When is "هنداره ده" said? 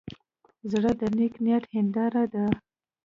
1.73-2.45